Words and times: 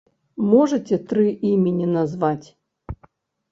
Можаце 0.53 0.99
тры 1.11 1.27
імені 1.51 1.85
назваць? 1.99 2.47